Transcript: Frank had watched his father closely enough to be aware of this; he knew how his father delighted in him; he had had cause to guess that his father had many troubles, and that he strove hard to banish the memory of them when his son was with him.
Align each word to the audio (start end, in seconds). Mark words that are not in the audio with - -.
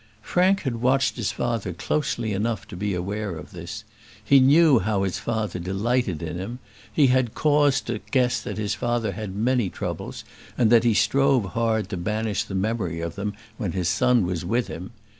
Frank 0.23 0.61
had 0.61 0.77
watched 0.81 1.15
his 1.15 1.31
father 1.31 1.73
closely 1.73 2.33
enough 2.33 2.67
to 2.69 2.75
be 2.75 2.95
aware 2.95 3.35
of 3.35 3.51
this; 3.51 3.83
he 4.23 4.39
knew 4.39 4.79
how 4.79 5.03
his 5.03 5.19
father 5.19 5.59
delighted 5.59 6.23
in 6.23 6.39
him; 6.39 6.57
he 6.91 7.05
had 7.05 7.25
had 7.27 7.33
cause 7.35 7.79
to 7.81 7.99
guess 8.09 8.41
that 8.41 8.57
his 8.57 8.73
father 8.73 9.11
had 9.11 9.35
many 9.35 9.69
troubles, 9.69 10.23
and 10.57 10.71
that 10.71 10.83
he 10.83 10.95
strove 10.95 11.53
hard 11.53 11.87
to 11.89 11.97
banish 11.97 12.43
the 12.43 12.55
memory 12.55 12.99
of 12.99 13.13
them 13.13 13.35
when 13.57 13.73
his 13.73 13.89
son 13.89 14.25
was 14.25 14.43
with 14.43 14.69
him. 14.69 14.89